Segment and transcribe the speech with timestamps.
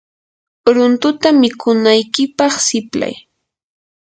[0.73, 3.13] runtuta mikunaykipaq siplay.